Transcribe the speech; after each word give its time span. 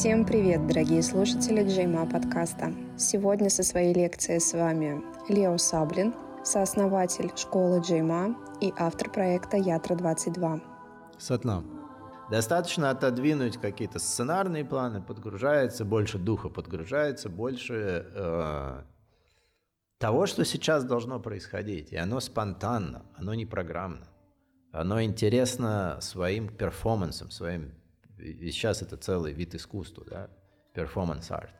Всем 0.00 0.24
привет, 0.24 0.66
дорогие 0.66 1.02
слушатели 1.02 1.62
Джейма 1.62 2.06
подкаста. 2.06 2.72
Сегодня 2.96 3.50
со 3.50 3.62
своей 3.62 3.92
лекцией 3.92 4.40
с 4.40 4.54
вами 4.54 5.02
Лео 5.28 5.58
Саблин, 5.58 6.14
сооснователь 6.42 7.30
школы 7.36 7.82
Джейма 7.82 8.34
и 8.62 8.72
автор 8.78 9.10
проекта 9.10 9.58
Ятра-22. 9.58 10.62
Сатнам. 11.18 11.66
Достаточно 12.30 12.88
отодвинуть 12.88 13.58
какие-то 13.58 13.98
сценарные 13.98 14.64
планы, 14.64 15.02
подгружается, 15.02 15.84
больше 15.84 16.16
духа 16.16 16.48
подгружается, 16.48 17.28
больше 17.28 18.06
э, 18.14 18.82
того, 19.98 20.24
что 20.24 20.46
сейчас 20.46 20.82
должно 20.82 21.20
происходить. 21.20 21.92
И 21.92 21.96
оно 21.98 22.20
спонтанно, 22.20 23.02
оно 23.16 23.34
не 23.34 23.44
программно. 23.44 24.06
Оно 24.72 25.02
интересно 25.02 25.98
своим 26.00 26.48
перформансом, 26.48 27.30
своим... 27.30 27.74
И 28.20 28.50
сейчас 28.50 28.82
это 28.82 28.96
целый 28.96 29.32
вид 29.32 29.54
искусства, 29.54 30.04
да? 30.04 30.30
Performance 30.74 31.33
art. 31.33 31.54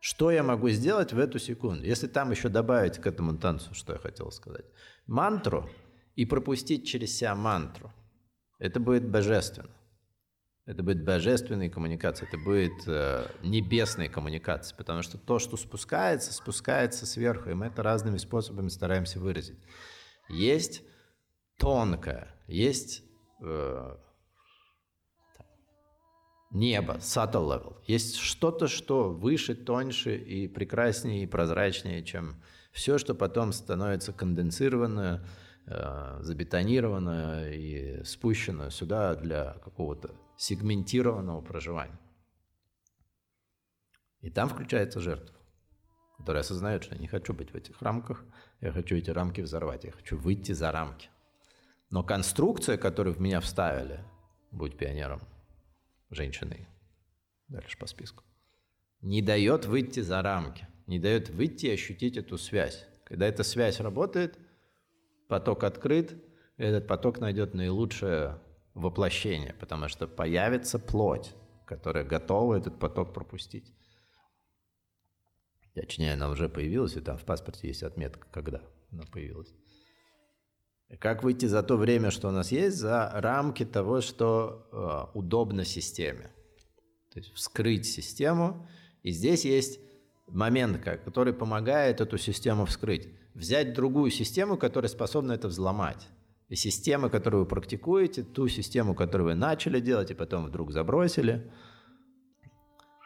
Что 0.00 0.30
я 0.30 0.42
могу 0.42 0.70
сделать 0.70 1.12
в 1.12 1.18
эту 1.18 1.38
секунду? 1.38 1.84
Если 1.84 2.06
там 2.06 2.30
еще 2.30 2.48
добавить 2.48 2.98
к 2.98 3.06
этому 3.06 3.36
танцу, 3.36 3.74
что 3.74 3.92
я 3.92 3.98
хотел 3.98 4.30
сказать. 4.30 4.64
Мантру 5.06 5.68
и 6.16 6.24
пропустить 6.24 6.86
через 6.86 7.16
себя 7.16 7.34
мантру. 7.34 7.92
Это 8.58 8.80
будет 8.80 9.08
божественно. 9.08 9.70
Это 10.66 10.82
будет 10.82 11.04
божественная 11.04 11.68
коммуникация, 11.68 12.28
это 12.28 12.38
будет 12.38 12.86
э, 12.86 13.26
небесная 13.42 14.08
коммуникация, 14.08 14.76
потому 14.76 15.02
что 15.02 15.18
то, 15.18 15.38
что 15.40 15.56
спускается, 15.56 16.32
спускается 16.32 17.06
сверху, 17.06 17.50
и 17.50 17.54
мы 17.54 17.66
это 17.66 17.82
разными 17.82 18.18
способами 18.18 18.68
стараемся 18.68 19.18
выразить. 19.18 19.58
Есть 20.28 20.82
тонкое, 21.58 22.28
есть 22.46 23.02
э, 23.42 23.96
небо, 26.50 26.94
subtle 26.94 27.46
level. 27.46 27.76
Есть 27.86 28.16
что-то, 28.16 28.68
что 28.68 29.10
выше, 29.10 29.54
тоньше 29.54 30.16
и 30.16 30.48
прекраснее, 30.48 31.22
и 31.22 31.26
прозрачнее, 31.26 32.04
чем 32.04 32.42
все, 32.72 32.98
что 32.98 33.14
потом 33.14 33.52
становится 33.52 34.12
конденсированное, 34.12 35.24
э, 35.66 36.18
забетонированное 36.20 37.52
и 37.52 38.04
спущено 38.04 38.70
сюда 38.70 39.14
для 39.14 39.54
какого-то 39.64 40.14
сегментированного 40.36 41.40
проживания. 41.40 41.98
И 44.20 44.30
там 44.30 44.48
включается 44.48 45.00
жертва, 45.00 45.36
которая 46.18 46.42
осознает, 46.42 46.84
что 46.84 46.94
я 46.94 47.00
не 47.00 47.08
хочу 47.08 47.32
быть 47.32 47.52
в 47.52 47.54
этих 47.54 47.80
рамках, 47.80 48.24
я 48.60 48.72
хочу 48.72 48.96
эти 48.96 49.10
рамки 49.10 49.40
взорвать, 49.40 49.84
я 49.84 49.92
хочу 49.92 50.18
выйти 50.18 50.52
за 50.52 50.70
рамки. 50.72 51.08
Но 51.88 52.04
конструкция, 52.04 52.76
которую 52.76 53.14
в 53.14 53.20
меня 53.20 53.40
вставили, 53.40 54.04
будь 54.52 54.76
пионером, 54.76 55.20
женщиной, 56.10 56.68
дальше 57.48 57.78
по 57.78 57.86
списку, 57.86 58.24
не 59.00 59.22
дает 59.22 59.66
выйти 59.66 60.00
за 60.00 60.22
рамки, 60.22 60.66
не 60.86 60.98
дает 60.98 61.30
выйти 61.30 61.66
и 61.66 61.72
ощутить 61.72 62.16
эту 62.16 62.38
связь. 62.38 62.86
Когда 63.04 63.26
эта 63.26 63.42
связь 63.42 63.80
работает, 63.80 64.38
поток 65.28 65.64
открыт, 65.64 66.12
и 66.56 66.62
этот 66.62 66.86
поток 66.86 67.20
найдет 67.20 67.54
наилучшее 67.54 68.40
воплощение, 68.74 69.54
потому 69.54 69.88
что 69.88 70.06
появится 70.06 70.78
плоть, 70.78 71.32
которая 71.66 72.04
готова 72.04 72.56
этот 72.56 72.78
поток 72.78 73.14
пропустить. 73.14 73.72
Точнее, 75.74 76.14
она 76.14 76.28
уже 76.28 76.48
появилась, 76.48 76.96
и 76.96 77.00
там 77.00 77.16
в 77.16 77.24
паспорте 77.24 77.68
есть 77.68 77.82
отметка, 77.82 78.26
когда 78.30 78.62
она 78.90 79.04
появилась. 79.04 79.54
Как 80.98 81.22
выйти 81.22 81.46
за 81.46 81.62
то 81.62 81.76
время, 81.76 82.10
что 82.10 82.28
у 82.28 82.32
нас 82.32 82.50
есть, 82.50 82.76
за 82.76 83.10
рамки 83.14 83.64
того, 83.64 84.00
что 84.00 84.66
э, 84.72 85.18
удобно 85.18 85.64
системе. 85.64 86.30
То 87.12 87.20
есть 87.20 87.32
вскрыть 87.32 87.86
систему. 87.86 88.68
И 89.04 89.12
здесь 89.12 89.44
есть 89.44 89.78
момент, 90.26 90.82
который 90.82 91.32
помогает 91.32 92.00
эту 92.00 92.18
систему 92.18 92.66
вскрыть. 92.66 93.08
Взять 93.34 93.72
другую 93.72 94.10
систему, 94.10 94.56
которая 94.56 94.88
способна 94.88 95.32
это 95.32 95.46
взломать. 95.46 96.08
И 96.48 96.56
система, 96.56 97.08
которую 97.08 97.44
вы 97.44 97.48
практикуете, 97.48 98.24
ту 98.24 98.48
систему, 98.48 98.96
которую 98.96 99.28
вы 99.28 99.34
начали 99.36 99.78
делать 99.78 100.10
и 100.10 100.14
потом 100.14 100.46
вдруг 100.46 100.72
забросили, 100.72 101.48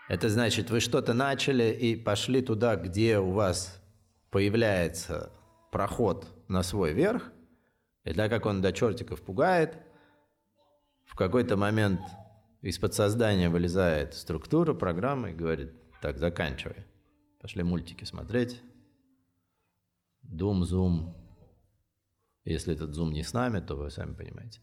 это 0.09 0.31
значит, 0.31 0.71
вы 0.71 0.81
что-то 0.81 1.13
начали 1.13 1.71
и 1.71 1.97
пошли 1.97 2.41
туда, 2.41 2.77
где 2.77 3.19
у 3.19 3.33
вас 3.33 3.83
появляется 4.31 5.31
проход 5.71 6.27
на 6.49 6.63
свой 6.63 6.95
верх– 6.95 7.31
и 8.05 8.13
так 8.13 8.31
как 8.31 8.47
он 8.47 8.61
до 8.61 8.73
чертиков 8.73 9.23
пугает, 9.23 9.79
в 11.05 11.17
какой-то 11.17 11.57
момент 11.57 12.01
из 12.61 12.79
подсоздания 12.79 13.51
вылезает 13.51 14.15
структура, 14.15 14.75
программа 14.75 15.31
и 15.31 15.35
говорит, 15.35 15.73
так, 16.01 16.19
заканчивай. 16.19 16.87
Пошли 17.41 17.63
мультики 17.63 18.05
смотреть. 18.05 18.63
Дум, 20.23 20.65
зум. 20.65 21.15
Если 22.45 22.75
этот 22.75 22.95
зум 22.95 23.13
не 23.13 23.23
с 23.23 23.33
нами, 23.33 23.61
то 23.61 23.75
вы 23.75 23.91
сами 23.91 24.15
понимаете. 24.15 24.61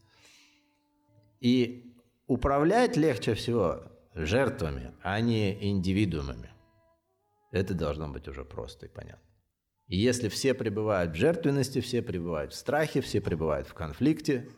И 1.40 1.96
управлять 2.26 2.96
легче 2.96 3.34
всего 3.34 3.82
жертвами, 4.14 4.94
а 5.02 5.20
не 5.20 5.70
индивидуумами. 5.70 6.50
Это 7.50 7.74
должно 7.74 8.08
быть 8.08 8.28
уже 8.28 8.44
просто 8.44 8.86
и 8.86 8.88
понятно. 8.88 9.31
И 9.92 9.98
если 9.98 10.30
все 10.30 10.54
пребывают 10.54 11.12
в 11.12 11.16
жертвенности, 11.16 11.82
все 11.82 12.00
пребывают 12.00 12.54
в 12.54 12.56
страхе, 12.56 13.02
все 13.02 13.20
пребывают 13.20 13.68
в 13.68 13.74
конфликте, 13.74 14.48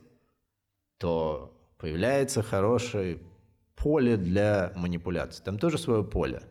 то 0.98 1.52
появляется 1.76 2.40
хорошее 2.40 3.18
поле 3.74 4.16
для 4.16 4.72
манипуляции. 4.76 5.42
Там 5.42 5.58
тоже 5.58 5.76
свое 5.76 6.04
поле. 6.04 6.44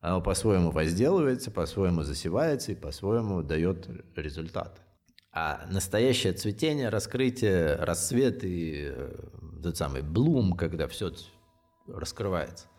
Оно 0.00 0.20
по-своему 0.20 0.72
возделывается, 0.72 1.52
по-своему 1.52 2.02
засевается 2.02 2.72
и 2.72 2.74
по-своему 2.74 3.44
дает 3.44 3.88
результаты. 4.16 4.80
А 5.30 5.64
настоящее 5.70 6.32
цветение, 6.32 6.88
раскрытие, 6.88 7.76
рассвет 7.76 8.42
и 8.42 8.88
э, 8.96 9.14
тот 9.62 9.76
самый 9.76 10.02
блум, 10.02 10.54
когда 10.54 10.88
все 10.88 11.12
раскрывается– 11.86 12.66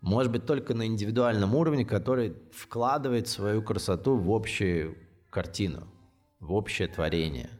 может 0.00 0.32
быть 0.32 0.46
только 0.46 0.74
на 0.74 0.86
индивидуальном 0.86 1.54
уровне, 1.54 1.84
который 1.84 2.34
вкладывает 2.52 3.28
свою 3.28 3.62
красоту 3.62 4.16
в 4.16 4.30
общую 4.32 4.96
картину, 5.28 5.86
в 6.38 6.52
общее 6.52 6.88
творение. 6.88 7.50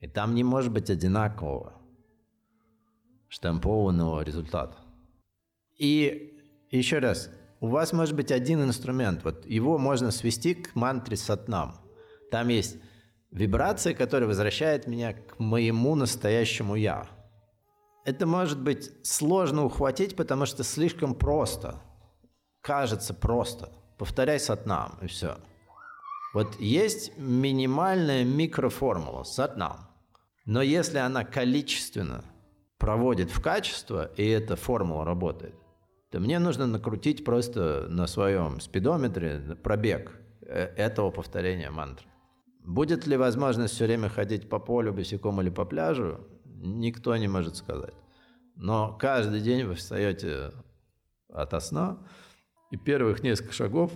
И 0.00 0.08
там 0.08 0.34
не 0.34 0.42
может 0.42 0.72
быть 0.72 0.88
одинакового 0.88 1.74
штампованного 3.28 4.22
результата. 4.22 4.76
И 5.78 6.38
еще 6.70 6.98
раз, 6.98 7.30
у 7.60 7.68
вас 7.68 7.92
может 7.92 8.16
быть 8.16 8.32
один 8.32 8.62
инструмент, 8.62 9.22
вот 9.22 9.46
его 9.46 9.78
можно 9.78 10.10
свести 10.10 10.54
к 10.54 10.74
мантре 10.74 11.16
сатнам. 11.16 11.76
Там 12.30 12.48
есть 12.48 12.76
вибрация, 13.30 13.94
которая 13.94 14.28
возвращает 14.28 14.86
меня 14.86 15.12
к 15.12 15.38
моему 15.38 15.94
настоящему 15.94 16.74
«я». 16.74 17.06
Это 18.04 18.26
может 18.26 18.60
быть 18.60 18.90
сложно 19.02 19.64
ухватить, 19.64 20.16
потому 20.16 20.46
что 20.46 20.64
слишком 20.64 21.14
просто. 21.14 21.80
Кажется 22.62 23.12
просто. 23.12 23.70
Повторяй 23.98 24.40
сатнам, 24.40 24.98
и 25.02 25.06
все. 25.06 25.36
Вот 26.32 26.58
есть 26.58 27.16
минимальная 27.18 28.24
микроформула 28.24 29.24
сатнам. 29.24 29.88
Но 30.46 30.62
если 30.62 30.98
она 30.98 31.24
количественно 31.24 32.24
проводит 32.78 33.30
в 33.30 33.42
качество, 33.42 34.10
и 34.16 34.26
эта 34.26 34.56
формула 34.56 35.04
работает, 35.04 35.54
то 36.10 36.18
мне 36.18 36.38
нужно 36.38 36.66
накрутить 36.66 37.24
просто 37.24 37.86
на 37.90 38.06
своем 38.06 38.60
спидометре 38.60 39.56
пробег 39.62 40.18
э, 40.42 40.72
этого 40.76 41.10
повторения 41.10 41.70
мантры. 41.70 42.06
Будет 42.64 43.06
ли 43.06 43.16
возможность 43.16 43.74
все 43.74 43.84
время 43.84 44.08
ходить 44.08 44.48
по 44.48 44.58
полю 44.58 44.92
босиком 44.92 45.40
или 45.40 45.50
по 45.50 45.64
пляжу? 45.64 46.20
никто 46.60 47.16
не 47.16 47.28
может 47.28 47.56
сказать. 47.56 47.94
Но 48.60 48.92
каждый 48.92 49.40
день 49.40 49.64
вы 49.64 49.74
встаете 49.74 50.52
от 51.30 51.62
сна, 51.62 51.98
и 52.70 52.76
первых 52.76 53.22
несколько 53.22 53.54
шагов, 53.54 53.90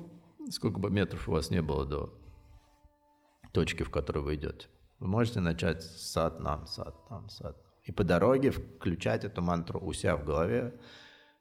сколько 0.51 0.79
бы 0.79 0.91
метров 0.91 1.29
у 1.29 1.33
вас 1.33 1.51
не 1.51 1.61
было 1.61 1.85
до 1.85 2.19
точки, 3.53 3.83
в 3.83 3.91
которую 3.91 4.25
вы 4.25 4.37
идете, 4.37 4.69
вы 5.01 5.07
можете 5.07 5.41
начать 5.41 5.83
сад 5.83 6.41
нам, 6.41 6.67
сад 6.67 6.97
нам, 7.11 7.29
сад. 7.29 7.63
И 7.83 7.93
по 7.93 8.05
дороге 8.05 8.53
включать 8.53 9.25
эту 9.25 9.43
мантру 9.43 9.79
у 9.81 9.93
себя 9.93 10.17
в 10.17 10.25
голове 10.25 10.81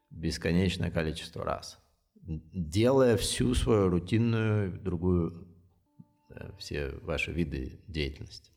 бесконечное 0.09 0.91
количество 0.91 1.45
раз, 1.45 1.79
делая 2.15 3.15
всю 3.15 3.55
свою 3.55 3.87
рутинную, 3.87 4.81
другую, 4.81 5.47
э, 6.29 6.51
все 6.57 6.89
ваши 7.03 7.31
виды 7.31 7.79
деятельности. 7.87 8.52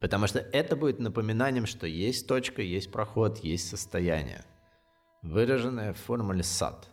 Потому 0.00 0.26
что 0.26 0.38
это 0.38 0.76
будет 0.76 0.98
напоминанием, 0.98 1.66
что 1.66 1.86
есть 1.86 2.26
точка, 2.26 2.62
есть 2.62 2.90
проход, 2.90 3.38
есть 3.44 3.68
состояние. 3.68 4.44
Выраженное 5.22 5.92
в 5.92 5.98
формуле 5.98 6.42
сад. 6.42 6.88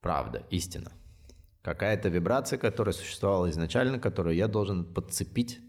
Правда, 0.00 0.42
истина. 0.50 0.92
Какая-то 1.62 2.08
вибрация, 2.08 2.58
которая 2.58 2.94
существовала 2.94 3.50
изначально, 3.50 3.98
которую 3.98 4.36
я 4.36 4.48
должен 4.48 4.84
подцепить 4.84 5.60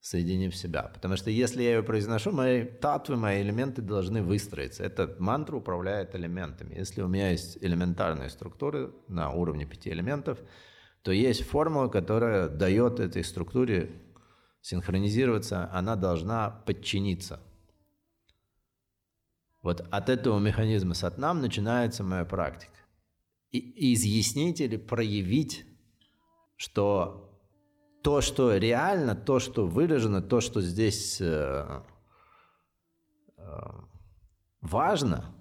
соединив 0.00 0.54
себя. 0.54 0.82
Потому 0.82 1.16
что 1.16 1.30
если 1.30 1.62
я 1.62 1.76
ее 1.76 1.82
произношу, 1.82 2.30
мои 2.30 2.64
татвы, 2.64 3.16
мои 3.16 3.40
элементы 3.40 3.80
должны 3.80 4.22
выстроиться. 4.22 4.84
Эта 4.84 5.16
мантра 5.18 5.56
управляет 5.56 6.14
элементами. 6.14 6.74
Если 6.74 7.00
у 7.00 7.08
меня 7.08 7.30
есть 7.30 7.56
элементарные 7.62 8.28
структуры 8.28 8.92
на 9.08 9.30
уровне 9.30 9.64
пяти 9.64 9.88
элементов, 9.88 10.38
то 11.02 11.10
есть 11.10 11.44
формула, 11.44 11.88
которая 11.88 12.48
дает 12.48 13.00
этой 13.00 13.24
структуре 13.24 13.92
синхронизироваться, 14.64 15.70
она 15.74 15.94
должна 15.94 16.48
подчиниться. 16.48 17.38
Вот 19.60 19.86
от 19.90 20.08
этого 20.08 20.38
механизма 20.38 20.94
сатнам 20.94 21.42
начинается 21.42 22.02
моя 22.02 22.24
практика. 22.24 22.72
И 23.50 23.92
изъяснить 23.92 24.62
или 24.62 24.78
проявить, 24.78 25.66
что 26.56 27.38
то, 28.02 28.22
что 28.22 28.56
реально, 28.56 29.14
то, 29.14 29.38
что 29.38 29.66
выражено, 29.66 30.22
то, 30.22 30.40
что 30.40 30.62
здесь 30.62 31.20
э, 31.20 31.82
э, 33.36 33.42
важно, 34.62 35.34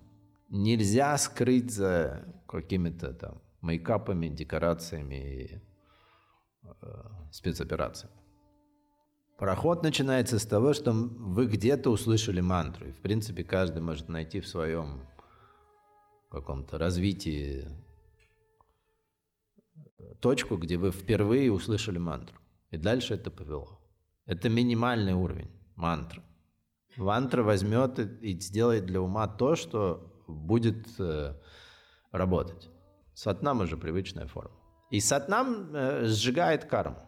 нельзя 0.49 1.17
скрыть 1.17 1.71
за 1.71 2.25
какими-то 2.45 3.13
там 3.13 3.41
мейкапами, 3.61 4.27
декорациями 4.27 5.15
и 5.15 5.61
э, 6.63 7.03
спецоперациями. 7.31 8.12
Проход 9.37 9.83
начинается 9.83 10.39
с 10.39 10.45
того, 10.45 10.73
что 10.73 10.91
вы 10.91 11.47
где-то 11.47 11.89
услышали 11.89 12.39
мантру. 12.41 12.87
И, 12.87 12.91
в 12.91 13.01
принципе, 13.01 13.43
каждый 13.43 13.81
может 13.81 14.09
найти 14.09 14.39
в 14.39 14.47
своем 14.47 15.01
каком-то 16.29 16.77
развитии 16.77 17.67
точку, 20.19 20.57
где 20.57 20.77
вы 20.77 20.91
впервые 20.91 21.51
услышали 21.51 21.97
мантру. 21.97 22.37
И 22.71 22.77
дальше 22.77 23.15
это 23.15 23.29
повело. 23.29 23.79
Это 24.25 24.49
минимальный 24.49 25.13
уровень 25.13 25.51
мантры. 25.75 26.21
Мантра 26.95 27.43
возьмет 27.43 27.99
и 27.99 28.39
сделает 28.39 28.85
для 28.85 29.01
ума 29.01 29.27
то, 29.27 29.55
что 29.55 30.23
будет 30.27 30.87
э, 30.99 31.35
работать. 32.11 32.69
Сатнам 33.13 33.61
уже 33.61 33.77
привычная 33.77 34.27
форма. 34.27 34.55
И 34.91 34.99
сатнам 34.99 35.75
э, 35.75 36.05
сжигает 36.05 36.65
карму. 36.65 37.01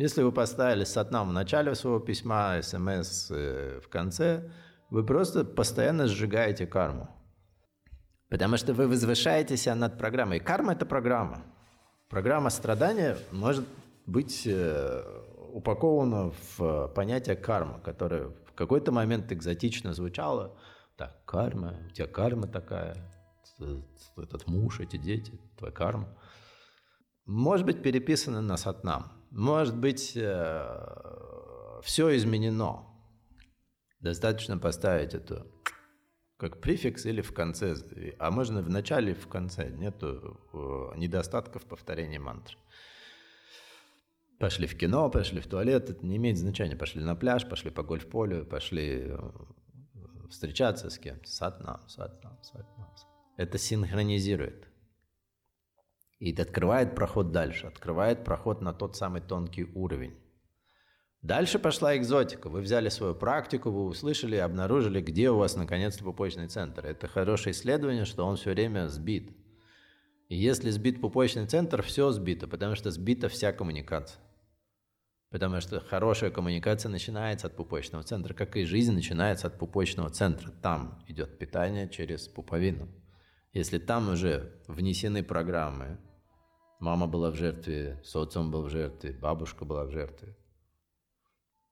Если 0.00 0.22
вы 0.22 0.32
поставили 0.32 0.84
сатнам 0.84 1.28
в 1.28 1.32
начале 1.34 1.74
своего 1.74 2.00
письма, 2.00 2.62
смс 2.62 3.30
э, 3.30 3.80
в 3.84 3.88
конце, 3.90 4.50
вы 4.88 5.04
просто 5.04 5.44
постоянно 5.44 6.06
сжигаете 6.06 6.66
карму. 6.66 7.10
Потому 8.30 8.56
что 8.56 8.72
вы 8.72 8.88
возвышаетесь 8.88 9.66
над 9.66 9.98
программой. 9.98 10.40
карма– 10.40 10.72
это 10.76 10.86
программа. 10.86 11.42
Программа 12.08 12.48
страдания 12.48 13.18
может 13.30 13.66
быть 14.06 14.46
э, 14.46 15.02
упаковано 15.52 16.32
в 16.56 16.88
понятие 16.94 17.36
карма, 17.36 17.78
которое 17.80 18.28
в 18.46 18.54
какой-то 18.54 18.92
момент 18.92 19.30
экзотично 19.32 19.92
звучало. 19.92 20.56
Так, 20.96 21.26
карма, 21.26 21.74
у 21.88 21.90
тебя 21.90 22.06
карма 22.06 22.46
такая, 22.46 22.96
этот 24.16 24.46
муж, 24.46 24.80
эти 24.80 24.96
дети, 24.96 25.38
твоя 25.58 25.74
карма. 25.74 26.08
Может 27.26 27.66
быть 27.66 27.82
переписано 27.82 28.40
на 28.40 28.56
сатнам. 28.56 29.19
Может 29.30 29.76
быть 29.76 30.12
э, 30.16 31.80
все 31.82 32.16
изменено. 32.16 32.86
Достаточно 34.00 34.58
поставить 34.58 35.14
это 35.14 35.46
как 36.36 36.60
префикс 36.60 37.04
или 37.04 37.20
в 37.20 37.34
конце, 37.34 37.76
а 38.18 38.30
можно 38.30 38.62
в 38.62 38.70
начале 38.70 39.12
и 39.12 39.14
в 39.14 39.28
конце. 39.28 39.68
Нету 39.68 40.40
э, 40.52 40.98
недостатков 40.98 41.64
повторения 41.66 42.18
мантры. 42.18 42.56
Пошли 44.38 44.66
в 44.66 44.76
кино, 44.76 45.10
пошли 45.10 45.40
в 45.40 45.46
туалет, 45.46 45.90
это 45.90 46.04
не 46.04 46.16
имеет 46.16 46.38
значения. 46.38 46.76
Пошли 46.76 47.02
на 47.02 47.14
пляж, 47.14 47.46
пошли 47.46 47.70
по 47.70 47.82
гольф-полю, 47.82 48.46
пошли 48.46 49.04
э, 49.04 49.18
встречаться 50.30 50.88
с 50.88 50.98
кем-то. 50.98 51.28
Сатнам, 51.28 51.86
сатнам, 51.88 52.42
сатнам. 52.42 52.88
Это 53.36 53.58
синхронизирует. 53.58 54.69
И 56.20 56.38
открывает 56.38 56.94
проход 56.94 57.32
дальше, 57.32 57.66
открывает 57.66 58.24
проход 58.24 58.60
на 58.60 58.74
тот 58.74 58.94
самый 58.94 59.22
тонкий 59.22 59.64
уровень. 59.74 60.14
Дальше 61.22 61.58
пошла 61.58 61.96
экзотика. 61.96 62.48
Вы 62.48 62.60
взяли 62.60 62.90
свою 62.90 63.14
практику, 63.14 63.70
вы 63.70 63.84
услышали, 63.84 64.36
обнаружили, 64.36 65.00
где 65.00 65.30
у 65.30 65.38
вас 65.38 65.56
наконец-то 65.56 66.04
пупочный 66.04 66.48
центр. 66.48 66.84
Это 66.84 67.08
хорошее 67.08 67.52
исследование, 67.52 68.04
что 68.04 68.26
он 68.26 68.36
все 68.36 68.50
время 68.50 68.88
сбит. 68.88 69.30
И 70.28 70.36
если 70.36 70.70
сбит 70.70 71.00
пупочный 71.00 71.46
центр, 71.46 71.82
все 71.82 72.10
сбито, 72.10 72.46
потому 72.46 72.74
что 72.74 72.90
сбита 72.90 73.28
вся 73.28 73.52
коммуникация. 73.52 74.20
Потому 75.30 75.60
что 75.60 75.80
хорошая 75.80 76.30
коммуникация 76.30 76.90
начинается 76.90 77.46
от 77.46 77.56
пупочного 77.56 78.04
центра, 78.04 78.34
как 78.34 78.56
и 78.56 78.64
жизнь 78.64 78.92
начинается 78.92 79.46
от 79.46 79.58
пупочного 79.58 80.10
центра. 80.10 80.50
Там 80.50 81.02
идет 81.06 81.38
питание 81.38 81.88
через 81.88 82.28
пуповину. 82.28 82.88
Если 83.52 83.78
там 83.78 84.10
уже 84.10 84.60
внесены 84.68 85.22
программы, 85.22 85.98
мама 86.80 87.06
была 87.06 87.30
в 87.30 87.36
жертве, 87.36 88.00
социум 88.04 88.50
был 88.50 88.62
в 88.62 88.70
жертве, 88.70 89.12
бабушка 89.12 89.64
была 89.64 89.84
в 89.84 89.90
жертве, 89.90 90.36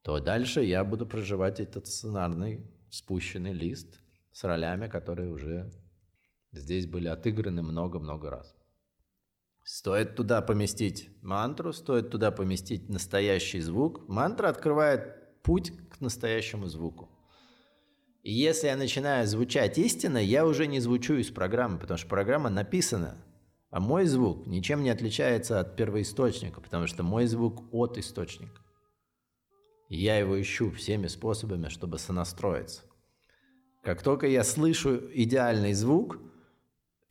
то 0.02 0.20
дальше 0.20 0.62
я 0.62 0.84
буду 0.84 1.06
проживать 1.06 1.60
этот 1.60 1.86
сценарный 1.86 2.64
спущенный 2.90 3.52
лист 3.52 4.00
с 4.32 4.44
ролями, 4.44 4.88
которые 4.88 5.30
уже 5.30 5.72
здесь 6.52 6.86
были 6.86 7.08
отыграны 7.08 7.62
много-много 7.62 8.30
раз. 8.30 8.54
Стоит 9.64 10.16
туда 10.16 10.40
поместить 10.40 11.10
мантру, 11.20 11.72
стоит 11.72 12.10
туда 12.10 12.30
поместить 12.30 12.88
настоящий 12.88 13.60
звук. 13.60 14.08
Мантра 14.08 14.48
открывает 14.48 15.42
путь 15.42 15.72
к 15.90 16.00
настоящему 16.00 16.68
звуку. 16.68 17.10
И 18.22 18.32
если 18.32 18.68
я 18.68 18.76
начинаю 18.76 19.26
звучать 19.26 19.76
истинно, 19.76 20.18
я 20.18 20.46
уже 20.46 20.66
не 20.66 20.80
звучу 20.80 21.14
из 21.16 21.30
программы, 21.30 21.78
потому 21.78 21.98
что 21.98 22.08
программа 22.08 22.48
написана. 22.48 23.22
А 23.70 23.80
мой 23.80 24.06
звук 24.06 24.46
ничем 24.46 24.82
не 24.82 24.90
отличается 24.90 25.60
от 25.60 25.76
первоисточника, 25.76 26.60
потому 26.60 26.86
что 26.86 27.02
мой 27.02 27.26
звук 27.26 27.62
от 27.72 27.98
источника. 27.98 28.62
И 29.88 29.96
я 29.96 30.18
его 30.18 30.40
ищу 30.40 30.70
всеми 30.70 31.06
способами, 31.06 31.68
чтобы 31.68 31.98
сонастроиться. 31.98 32.82
Как 33.82 34.02
только 34.02 34.26
я 34.26 34.42
слышу 34.44 35.00
идеальный 35.12 35.74
звук, 35.74 36.18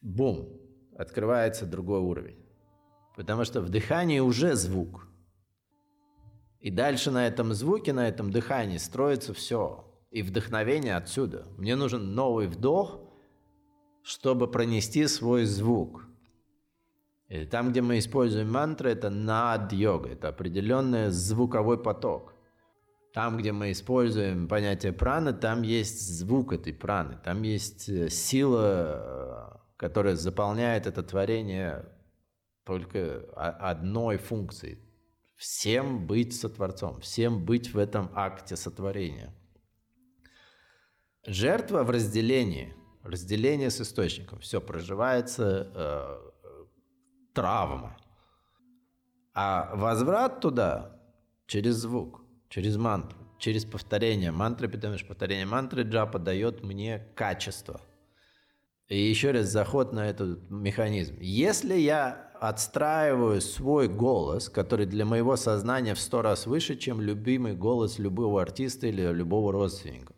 бум, 0.02 0.50
открывается 0.96 1.66
другой 1.66 2.00
уровень. 2.00 2.38
Потому 3.16 3.46
что 3.46 3.62
в 3.62 3.70
дыхании 3.70 4.20
уже 4.20 4.56
звук. 4.56 5.08
И 6.60 6.72
дальше 6.72 7.12
на 7.12 7.28
этом 7.28 7.54
звуке, 7.54 7.94
на 7.94 8.08
этом 8.08 8.32
дыхании 8.32 8.78
строится 8.78 9.34
все. 9.34 9.86
И 10.12 10.22
вдохновение 10.22 10.96
отсюда. 10.96 11.48
Мне 11.58 11.76
нужен 11.76 12.14
новый 12.14 12.48
вдох, 12.48 13.00
чтобы 14.04 14.50
пронести 14.50 15.08
свой 15.08 15.46
звук. 15.46 16.08
И 17.30 17.46
там, 17.46 17.72
где 17.72 17.82
мы 17.82 18.00
используем 18.00 18.52
мантры, 18.52 18.92
это 18.92 19.10
над 19.10 19.74
йога, 19.74 20.10
это 20.10 20.30
определенный 20.30 21.10
звуковой 21.10 21.82
поток. 21.82 22.34
Там, 23.14 23.38
где 23.38 23.52
мы 23.52 23.72
используем 23.72 24.48
понятие 24.48 24.94
праны, 24.94 25.34
там 25.34 25.64
есть 25.64 26.08
звук 26.08 26.54
этой 26.54 26.74
праны, 26.74 27.18
там 27.24 27.42
есть 27.42 27.90
э, 27.90 28.10
сила, 28.10 29.56
э, 29.56 29.58
которая 29.76 30.16
заполняет 30.16 30.88
это 30.88 31.04
творение 31.04 31.86
только 32.64 33.24
одной 33.36 34.18
функции. 34.18 34.80
Всем 35.36 36.06
быть 36.06 36.40
сотворцом, 36.40 37.00
всем 37.02 37.44
быть 37.46 37.74
в 37.74 37.78
этом 37.78 38.12
акте 38.14 38.56
сотворения. 38.56 39.34
Жертва 41.26 41.84
в 41.84 41.90
разделении, 41.90 42.74
разделение 43.04 43.70
с 43.70 43.82
источником. 43.82 44.40
Все 44.40 44.62
проживается 44.62 45.72
э, 45.74 46.28
травма. 47.38 47.96
А 49.36 49.76
возврат 49.76 50.40
туда 50.42 51.00
через 51.46 51.76
звук, 51.76 52.22
через 52.50 52.78
мантру, 52.78 53.20
через 53.38 53.64
повторение 53.64 54.32
мантры, 54.32 54.68
потому 54.68 54.98
что 54.98 55.10
повторение 55.10 55.46
мантры 55.46 55.84
джапа 55.84 56.18
дает 56.18 56.64
мне 56.64 57.08
качество. 57.16 57.80
И 58.90 58.98
еще 58.98 59.32
раз 59.32 59.46
заход 59.48 59.94
на 59.94 60.10
этот 60.10 60.50
механизм. 60.50 61.18
Если 61.20 61.76
я 61.76 62.32
отстраиваю 62.42 63.42
свой 63.42 63.88
голос, 63.88 64.50
который 64.50 64.88
для 64.88 65.06
моего 65.06 65.36
сознания 65.36 65.94
в 65.94 66.00
сто 66.00 66.24
раз 66.24 66.48
выше, 66.48 66.76
чем 66.76 67.02
любимый 67.02 67.54
голос 67.54 68.00
любого 68.00 68.42
артиста 68.42 68.88
или 68.88 69.04
любого 69.14 69.52
родственника, 69.52 70.14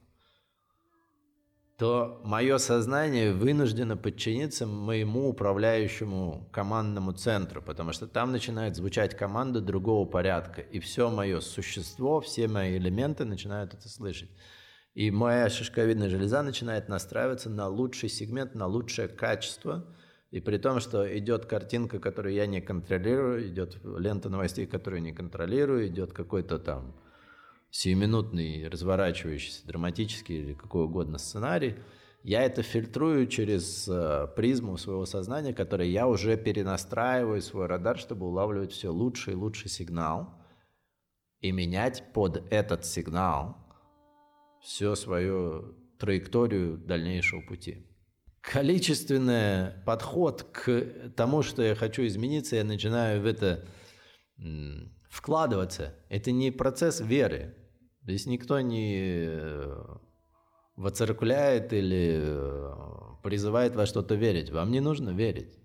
то 1.79 2.21
мое 2.25 2.57
сознание 2.57 3.33
вынуждено 3.33 3.95
подчиниться 3.95 4.67
моему 4.67 5.29
управляющему 5.29 6.49
командному 6.51 7.13
центру, 7.13 7.61
потому 7.61 7.93
что 7.93 8.05
там 8.05 8.33
начинает 8.33 8.75
звучать 8.75 9.15
команда 9.15 9.61
другого 9.61 10.05
порядка, 10.05 10.59
и 10.59 10.79
все 10.79 11.09
мое 11.09 11.39
существо, 11.39 12.19
все 12.19 12.49
мои 12.49 12.77
элементы 12.77 13.23
начинают 13.23 13.73
это 13.73 13.87
слышать. 13.87 14.29
И 14.93 15.09
моя 15.09 15.49
шишковидная 15.49 16.09
железа 16.09 16.43
начинает 16.43 16.89
настраиваться 16.89 17.49
на 17.49 17.69
лучший 17.69 18.09
сегмент, 18.09 18.55
на 18.55 18.67
лучшее 18.67 19.07
качество– 19.07 19.85
и 20.31 20.39
при 20.41 20.57
том, 20.57 20.79
что 20.79 21.17
идет 21.17 21.45
картинка, 21.45 21.99
которую 21.99 22.35
я 22.35 22.45
не 22.45 22.61
контролирую, 22.61 23.47
идет 23.47 23.79
лента 23.83 24.29
новостей, 24.29 24.67
которую 24.67 25.01
не 25.01 25.11
контролирую, 25.11 25.87
идет 25.87 26.13
какой-то 26.13 26.59
там 26.59 26.95
сиюминутный, 27.71 28.67
разворачивающийся, 28.67 29.65
драматический 29.67 30.39
или 30.39 30.53
какой 30.53 30.85
угодно 30.85 31.17
сценарий, 31.17 31.75
я 32.23 32.43
это 32.43 32.63
фильтрую 32.63 33.27
через 33.27 33.87
э, 33.87 34.27
призму 34.35 34.77
своего 34.77 35.05
сознания, 35.05 35.53
которое 35.53 35.89
я 35.89 36.07
уже 36.07 36.35
перенастраиваю 36.35 37.41
свой 37.41 37.67
радар, 37.67 37.97
чтобы 37.97 38.27
улавливать 38.27 38.73
все 38.73 38.89
лучший 38.89 39.33
и 39.33 39.37
лучший 39.37 39.69
сигнал 39.69 40.39
и 41.39 41.51
менять 41.51 42.11
под 42.13 42.43
этот 42.51 42.85
сигнал 42.85 43.57
всю 44.61 44.95
свою 44.95 45.75
траекторию 45.97 46.77
дальнейшего 46.77 47.41
пути. 47.41 47.85
Количественный 48.41 49.71
подход 49.85 50.43
к 50.43 51.11
тому, 51.15 51.41
что 51.41 51.61
я 51.61 51.75
хочу 51.75 52.05
измениться, 52.05 52.55
я 52.55 52.63
начинаю 52.63 53.21
в 53.21 53.25
это 53.25 53.65
вкладываться. 55.09 55.95
Это 56.09 56.31
не 56.31 56.51
процесс 56.51 57.01
веры. 57.01 57.55
Здесь 58.09 58.25
никто 58.25 58.59
не 58.59 59.27
э, 59.27 59.85
воцеркляет 60.75 61.73
или 61.73 62.19
э, 62.19 62.73
призывает 63.21 63.75
во 63.75 63.85
что-то 63.85 64.15
верить. 64.15 64.49
Вам 64.49 64.71
не 64.71 64.79
нужно 64.79 65.11
верить. 65.11 65.59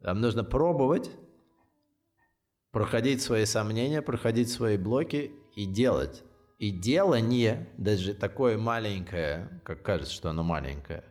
Вам 0.00 0.20
нужно 0.20 0.42
пробовать, 0.42 1.12
проходить 2.72 3.22
свои 3.22 3.44
сомнения, 3.44 4.02
проходить 4.02 4.50
свои 4.50 4.76
блоки 4.76 5.30
и 5.54 5.66
делать. 5.66 6.24
И 6.58 6.72
делание, 6.72 7.72
даже 7.78 8.12
такое 8.12 8.58
маленькое, 8.58 9.60
как 9.64 9.84
кажется, 9.84 10.12
что 10.12 10.30
оно 10.30 10.42
маленькое, 10.42 11.04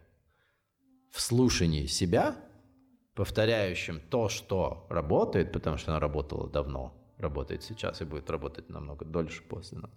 в 1.12 1.22
слушании 1.22 1.86
себя, 1.86 2.36
повторяющим 3.14 4.02
то, 4.02 4.28
что 4.28 4.86
работает, 4.90 5.54
потому 5.54 5.78
что 5.78 5.92
оно 5.92 6.02
работало 6.02 6.50
давно, 6.50 7.05
работает 7.18 7.64
сейчас 7.64 8.02
и 8.02 8.06
будет 8.06 8.30
работать 8.30 8.70
намного 8.70 9.06
дольше 9.06 9.44
после 9.44 9.80
нас, 9.80 9.92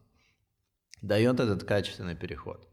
дает 1.03 1.41
этот 1.41 1.65
качественный 1.65 2.17
переход. 2.17 2.69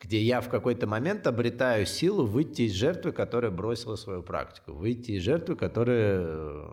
Где 0.00 0.22
я 0.22 0.40
в 0.40 0.48
какой-то 0.48 0.86
момент 0.86 1.26
обретаю 1.26 1.84
силу 1.84 2.24
выйти 2.24 2.62
из 2.62 2.72
жертвы, 2.72 3.12
которая 3.12 3.50
бросила 3.50 3.96
свою 3.96 4.22
практику, 4.22 4.72
выйти 4.72 5.12
из 5.12 5.22
жертвы, 5.22 5.56
которая 5.56 6.20
э, 6.20 6.64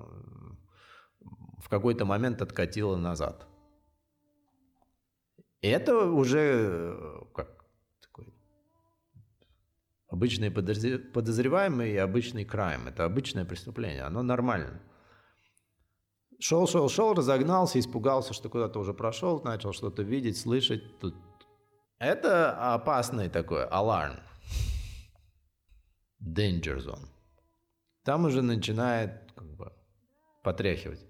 в 1.59 1.69
какой-то 1.69 2.05
момент 2.05 2.41
откатила 2.41 2.95
назад– 2.97 3.47
и 5.65 5.67
это 5.67 5.97
уже 5.97 6.39
э, 6.39 7.21
как 7.33 7.65
такой 7.99 8.31
обычный 10.07 10.51
подозреваемый 10.51 11.91
и 11.91 11.97
обычный 11.97 12.45
крайм. 12.45 12.87
Это 12.87 13.03
обычное 13.03 13.45
преступление, 13.45 14.03
оно 14.03 14.21
нормально. 14.21 14.79
Шел, 16.39 16.67
шел, 16.67 16.89
шел, 16.89 17.13
разогнался, 17.13 17.79
испугался, 17.79 18.33
что 18.33 18.49
куда-то 18.49 18.79
уже 18.79 18.93
прошел, 18.93 19.41
начал 19.43 19.73
что-то 19.73 20.03
видеть, 20.03 20.37
слышать. 20.37 20.99
Тут. 20.99 21.15
Это 21.97 22.73
опасный 22.73 23.29
такой 23.29 23.65
аларм. 23.65 24.19
Danger 26.21 26.77
zone. 26.77 27.07
Там 28.03 28.25
уже 28.25 28.41
начинает 28.41 29.31
как 29.33 29.55
бы 29.55 29.71
потряхивать. 30.43 31.05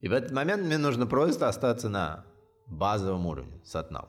И 0.00 0.08
в 0.08 0.12
этот 0.12 0.32
момент 0.32 0.62
мне 0.62 0.78
нужно 0.78 1.06
просто 1.06 1.48
остаться 1.48 1.88
на 1.88 2.24
базовом 2.66 3.26
уровне, 3.26 3.60
сатнав. 3.64 4.08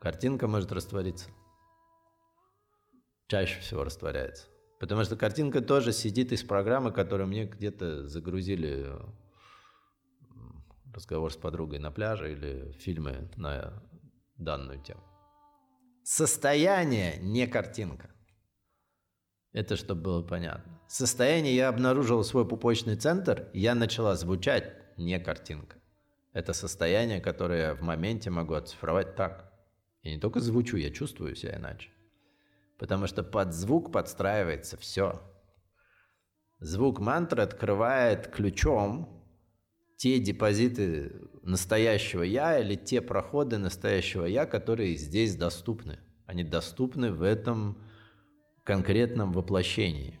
Картинка 0.00 0.48
может 0.48 0.72
раствориться. 0.72 1.30
Чаще 3.28 3.60
всего 3.60 3.84
растворяется. 3.84 4.49
Потому 4.80 5.04
что 5.04 5.14
картинка 5.14 5.60
тоже 5.60 5.92
сидит 5.92 6.32
из 6.32 6.42
программы, 6.42 6.90
которую 6.90 7.28
мне 7.28 7.44
где-то 7.44 8.08
загрузили 8.08 8.90
разговор 10.94 11.30
с 11.30 11.36
подругой 11.36 11.78
на 11.78 11.90
пляже 11.90 12.32
или 12.32 12.72
фильмы 12.78 13.30
на 13.36 13.74
данную 14.38 14.82
тему. 14.82 15.02
Состояние 16.02 17.18
не 17.20 17.46
картинка. 17.46 18.10
Это 19.52 19.76
чтобы 19.76 20.00
было 20.00 20.22
понятно. 20.22 20.80
Состояние 20.88 21.54
я 21.54 21.68
обнаружил 21.68 22.24
свой 22.24 22.48
пупочный 22.48 22.96
центр, 22.96 23.50
я 23.52 23.74
начала 23.74 24.16
звучать 24.16 24.96
не 24.96 25.20
картинка. 25.20 25.76
Это 26.32 26.54
состояние, 26.54 27.20
которое 27.20 27.60
я 27.68 27.74
в 27.74 27.82
моменте 27.82 28.30
могу 28.30 28.54
оцифровать 28.54 29.14
так. 29.14 29.52
Я 30.02 30.14
не 30.14 30.20
только 30.20 30.40
звучу, 30.40 30.78
я 30.78 30.90
чувствую 30.90 31.36
себя 31.36 31.56
иначе. 31.56 31.90
Потому 32.80 33.06
что 33.06 33.22
под 33.22 33.52
звук 33.52 33.92
подстраивается 33.92 34.78
все. 34.78 35.20
Звук 36.60 36.98
мантры 36.98 37.42
открывает 37.42 38.26
ключом 38.28 39.22
те 39.98 40.18
депозиты 40.18 41.12
настоящего 41.42 42.22
я 42.22 42.58
или 42.58 42.74
те 42.74 43.02
проходы 43.02 43.58
настоящего 43.58 44.24
я, 44.24 44.46
которые 44.46 44.96
здесь 44.96 45.36
доступны. 45.36 46.00
Они 46.24 46.42
доступны 46.42 47.12
в 47.12 47.22
этом 47.22 47.76
конкретном 48.64 49.32
воплощении. 49.32 50.18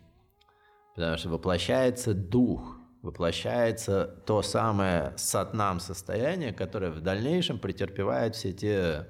Потому 0.94 1.16
что 1.16 1.30
воплощается 1.30 2.12
дух– 2.12 2.76
воплощается 3.02 4.04
то 4.26 4.42
самое 4.42 5.14
сатнам 5.16 5.80
состояние, 5.80 6.52
которое 6.52 6.90
в 6.90 7.00
дальнейшем 7.00 7.58
претерпевает 7.58 8.36
все 8.36 8.52
те 8.52 9.08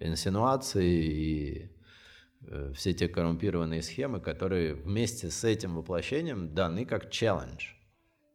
инсинуации 0.00 1.04
и 1.04 1.79
все 2.74 2.92
те 2.92 3.08
коррумпированные 3.08 3.82
схемы, 3.82 4.20
которые 4.20 4.74
вместе 4.74 5.30
с 5.30 5.44
этим 5.44 5.76
воплощением 5.76 6.54
даны 6.54 6.84
как 6.84 7.10
челлендж. 7.10 7.72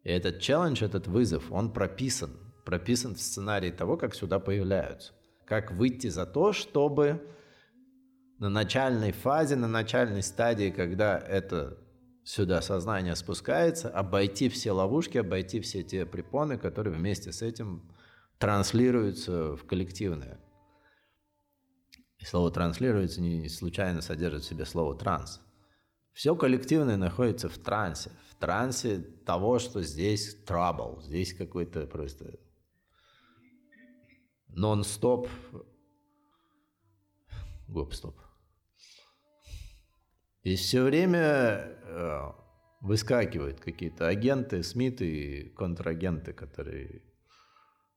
И 0.03 0.09
этот 0.09 0.39
челлендж, 0.39 0.83
этот 0.83 1.07
вызов, 1.07 1.51
он 1.51 1.73
прописан, 1.73 2.31
прописан 2.65 3.15
в 3.15 3.19
сценарии 3.19 3.71
того, 3.71 3.97
как 3.97 4.13
сюда 4.13 4.39
появляются. 4.39 5.13
Как 5.45 5.71
выйти 5.71 6.07
за 6.07 6.25
то, 6.25 6.53
чтобы 6.53 7.27
на 8.39 8.49
начальной 8.49 9.11
фазе, 9.11 9.55
на 9.55 9.67
начальной 9.67 10.21
стадии, 10.21 10.69
когда 10.69 11.17
это 11.17 11.77
сюда 12.23 12.61
сознание 12.61 13.15
спускается, 13.15 13.89
обойти 13.89 14.49
все 14.49 14.71
ловушки, 14.71 15.17
обойти 15.17 15.59
все 15.59 15.83
те 15.83 16.05
препоны, 16.05 16.57
которые 16.57 16.95
вместе 16.95 17.31
с 17.31 17.41
этим 17.41 17.91
транслируются 18.37 19.55
в 19.55 19.65
коллективное. 19.65 20.39
Слово 22.25 22.49
«транслируется» 22.49 23.21
не 23.21 23.47
случайно 23.49 24.01
содержит 24.01 24.43
в 24.43 24.47
себе 24.47 24.65
слово 24.65 24.95
«транс». 24.95 25.41
Все 26.11 26.35
коллективное 26.35 26.97
находится 26.97 27.49
в 27.49 27.57
трансе. 27.59 28.09
В 28.31 28.35
трансе 28.35 28.99
того, 29.25 29.59
что 29.59 29.83
здесь 29.83 30.35
trouble, 30.43 31.03
здесь 31.03 31.35
какой-то 31.35 31.85
просто 31.85 32.39
нон-стоп, 34.47 35.29
гоп-стоп. 37.67 38.19
И 40.41 40.55
все 40.55 40.83
время 40.83 41.19
э, 41.19 42.31
выскакивают 42.81 43.59
какие-то 43.59 44.07
агенты, 44.07 44.63
смиты 44.63 45.05
и 45.05 45.49
контрагенты, 45.49 46.33
которые 46.33 47.03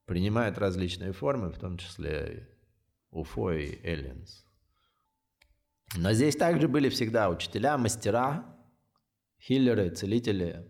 принимают 0.04 0.58
различные 0.58 1.12
формы, 1.12 1.50
в 1.50 1.58
том 1.58 1.78
числе 1.78 2.57
УФО 3.10 3.52
и 3.52 3.76
Aliens. 3.84 4.44
Но 5.96 6.12
здесь 6.12 6.36
также 6.36 6.68
были 6.68 6.88
всегда 6.88 7.30
учителя, 7.30 7.78
мастера, 7.78 8.44
хиллеры, 9.40 9.90
целители, 9.90 10.68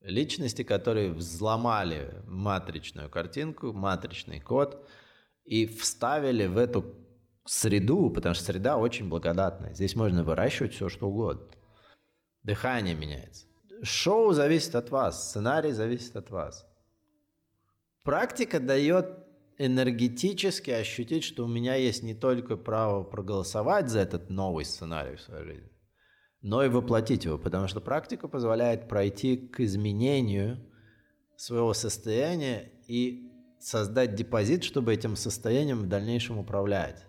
личности, 0.00 0.62
которые 0.62 1.12
взломали 1.12 2.22
матричную 2.26 3.10
картинку, 3.10 3.72
матричный 3.72 4.40
код 4.40 4.88
и 5.44 5.66
вставили 5.66 6.46
в 6.46 6.58
эту 6.58 6.94
среду, 7.44 8.10
потому 8.10 8.34
что 8.34 8.44
среда 8.44 8.76
очень 8.76 9.08
благодатная. 9.08 9.74
Здесь 9.74 9.94
можно 9.94 10.24
выращивать 10.24 10.74
все, 10.74 10.88
что 10.88 11.08
угодно. 11.08 11.46
Дыхание 12.42 12.94
меняется. 12.94 13.46
Шоу 13.82 14.32
зависит 14.32 14.74
от 14.74 14.90
вас, 14.90 15.28
сценарий 15.28 15.72
зависит 15.72 16.16
от 16.16 16.30
вас. 16.30 16.66
Практика 18.02 18.60
дает 18.60 19.25
энергетически 19.58 20.70
ощутить, 20.70 21.24
что 21.24 21.44
у 21.44 21.48
меня 21.48 21.74
есть 21.74 22.02
не 22.02 22.14
только 22.14 22.56
право 22.56 23.02
проголосовать 23.02 23.88
за 23.88 24.00
этот 24.00 24.30
новый 24.30 24.64
сценарий 24.64 25.16
в 25.16 25.20
своей 25.20 25.44
жизни, 25.44 25.70
но 26.42 26.64
и 26.64 26.68
воплотить 26.68 27.24
его, 27.24 27.38
потому 27.38 27.68
что 27.68 27.80
практика 27.80 28.28
позволяет 28.28 28.88
пройти 28.88 29.36
к 29.36 29.60
изменению 29.60 30.58
своего 31.36 31.74
состояния 31.74 32.72
и 32.86 33.32
создать 33.58 34.14
депозит, 34.14 34.64
чтобы 34.64 34.92
этим 34.92 35.16
состоянием 35.16 35.80
в 35.80 35.88
дальнейшем 35.88 36.38
управлять. 36.38 37.04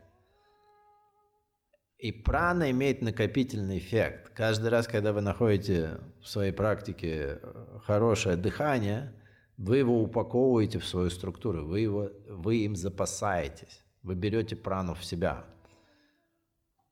И 1.97 2.11
прана 2.11 2.69
имеет 2.71 3.01
накопительный 3.01 3.79
эффект. 3.79 4.31
Каждый 4.35 4.69
раз, 4.69 4.87
когда 4.87 5.13
вы 5.13 5.21
находите 5.21 5.99
в 6.21 6.27
своей 6.27 6.51
практике 6.51 7.39
хорошее 7.85 8.35
дыхание, 8.35 9.13
вы 9.57 9.77
его 9.77 10.01
упаковываете 10.01 10.79
в 10.79 10.85
свою 10.85 11.09
структуру, 11.09 11.65
вы, 11.65 11.81
его, 11.81 12.09
вы 12.29 12.57
им 12.57 12.75
запасаетесь, 12.75 13.83
вы 14.03 14.15
берете 14.15 14.55
прану 14.55 14.93
в 14.93 15.03
себя. 15.03 15.45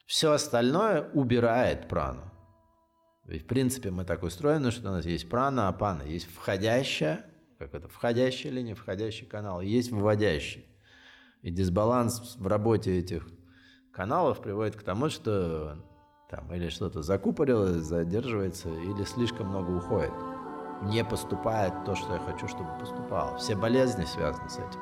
Все 0.06 0.32
остальное 0.32 1.10
убирает 1.14 1.88
прану. 1.88 2.32
Ведь, 3.26 3.44
в 3.44 3.48
принципе, 3.48 3.90
мы 3.90 4.06
так 4.06 4.22
устроены, 4.24 4.70
что 4.72 4.90
у 4.90 4.92
нас 4.92 5.06
есть 5.06 5.30
прана, 5.30 5.68
апана. 5.68 6.04
Есть 6.04 6.28
входящая 6.32 7.26
как 7.58 7.74
это, 7.74 7.88
входящий 7.88 8.50
или 8.50 8.62
не 8.62 8.74
входящий 8.74 9.26
канал, 9.26 9.62
есть 9.62 9.92
выводящий. 9.92 10.66
И 11.42 11.52
дисбаланс 11.52 12.38
в 12.38 12.48
работе 12.48 12.98
этих 12.98 13.28
каналов 13.94 14.42
приводит 14.42 14.76
к 14.76 14.84
тому, 14.84 15.10
что 15.10 15.78
там 16.30 16.54
или 16.54 16.70
что-то 16.70 17.02
закупорилось, 17.02 17.84
задерживается, 17.84 18.70
или 18.70 19.04
слишком 19.04 19.50
много 19.50 19.72
уходит. 19.72 20.12
Не 20.82 21.04
поступает 21.04 21.74
то, 21.86 21.96
что 21.96 22.14
я 22.14 22.20
хочу, 22.20 22.48
чтобы 22.48 22.70
поступало. 22.80 23.38
Все 23.38 23.56
болезни 23.56 24.06
связаны 24.06 24.50
с 24.50 24.58
этим. 24.58 24.80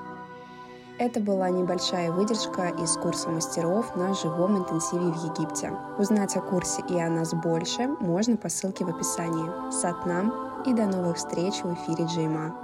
Это 1.00 1.20
была 1.20 1.50
небольшая 1.50 2.12
выдержка 2.12 2.68
из 2.68 2.96
курса 2.98 3.30
мастеров 3.30 3.96
на 3.96 4.14
живом 4.14 4.60
интенсиве 4.60 5.12
в 5.12 5.24
Египте. 5.24 5.72
Узнать 5.98 6.36
о 6.38 6.42
курсе 6.42 6.84
и 6.88 7.00
о 7.00 7.10
нас 7.10 7.34
больше 7.34 7.88
можно 8.00 8.38
по 8.38 8.48
ссылке 8.48 8.86
в 8.86 8.90
описании. 8.90 9.72
Сатнам 9.72 10.32
и 10.66 10.74
до 10.74 10.86
новых 10.86 11.18
встреч 11.18 11.56
в 11.64 11.74
эфире 11.74 12.06
Джейма. 12.06 12.63